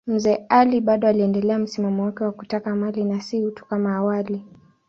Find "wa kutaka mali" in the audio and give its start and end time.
2.23-3.03